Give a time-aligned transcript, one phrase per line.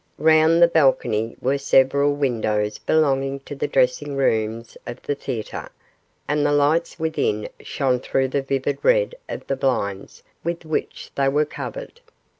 [0.17, 5.69] Round the balcony were several windows belonging to the dressing rooms of the theatre,
[6.27, 11.29] and the lights within shone through the vivid red of the blinds with which they
[11.29, 12.01] were covered.